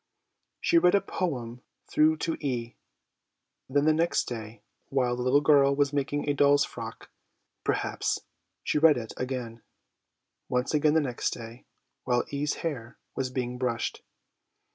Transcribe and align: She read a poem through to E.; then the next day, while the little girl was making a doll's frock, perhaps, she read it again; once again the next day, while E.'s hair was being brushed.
She 0.59 0.79
read 0.79 0.95
a 0.95 1.01
poem 1.01 1.61
through 1.85 2.17
to 2.25 2.35
E.; 2.43 2.75
then 3.69 3.85
the 3.85 3.93
next 3.93 4.23
day, 4.23 4.63
while 4.89 5.15
the 5.15 5.21
little 5.21 5.41
girl 5.41 5.75
was 5.75 5.93
making 5.93 6.27
a 6.27 6.33
doll's 6.33 6.65
frock, 6.65 7.11
perhaps, 7.63 8.17
she 8.63 8.79
read 8.79 8.97
it 8.97 9.13
again; 9.15 9.61
once 10.49 10.73
again 10.73 10.95
the 10.95 11.01
next 11.01 11.33
day, 11.35 11.65
while 12.03 12.25
E.'s 12.31 12.55
hair 12.65 12.97
was 13.15 13.29
being 13.29 13.59
brushed. 13.59 14.01